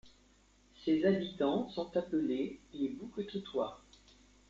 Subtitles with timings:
[0.83, 3.83] Ses habitants sont appelés les Bouquetotois.